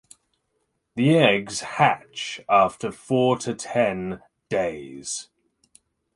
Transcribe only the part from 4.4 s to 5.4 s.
days.